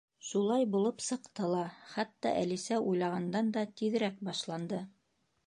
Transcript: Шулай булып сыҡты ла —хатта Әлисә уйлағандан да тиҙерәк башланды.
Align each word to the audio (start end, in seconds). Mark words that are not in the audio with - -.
Шулай 0.27 0.63
булып 0.75 1.03
сыҡты 1.07 1.49
ла 1.51 1.59
—хатта 1.89 2.33
Әлисә 2.39 2.81
уйлағандан 2.87 3.53
да 3.59 3.65
тиҙерәк 3.83 4.19
башланды. 4.31 4.83